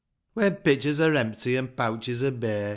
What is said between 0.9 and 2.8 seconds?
are empty an' pouches are bare